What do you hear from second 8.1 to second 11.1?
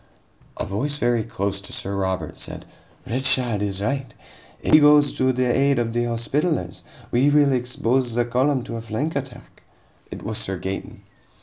the column to a flank attack." It was Sir Gaeton.